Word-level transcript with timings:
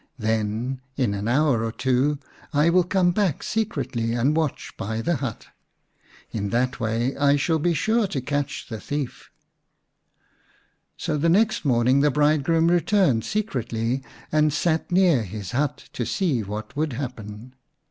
Then 0.17 0.81
in 0.97 1.13
an 1.13 1.27
hour 1.27 1.63
or 1.63 1.71
two 1.71 2.17
I 2.53 2.71
will 2.71 2.83
come 2.83 3.11
back 3.11 3.43
secretly 3.43 4.13
and 4.13 4.35
watch 4.35 4.75
by 4.75 4.99
the 4.99 5.17
hut. 5.17 5.45
In 6.31 6.49
that 6.49 6.79
way 6.79 7.15
I 7.15 7.35
shall 7.35 7.59
be 7.59 7.75
sure 7.75 8.07
to 8.07 8.19
catch 8.19 8.67
the 8.67 8.79
thief." 8.79 9.29
60 10.97 11.05
vi 11.05 11.05
The 11.05 11.11
Unnatural 11.11 11.13
Mother 11.13 11.21
So 11.21 11.21
the 11.21 11.29
next 11.29 11.65
morning 11.65 11.99
the 11.99 12.09
bridegroom 12.09 12.71
returned 12.71 13.23
secretly 13.25 14.03
and 14.31 14.51
sat 14.51 14.91
near 14.91 15.21
his 15.21 15.51
hut 15.51 15.87
to 15.93 16.03
see 16.07 16.41
what 16.41 16.75
would 16.75 16.93
happen. 16.93 17.53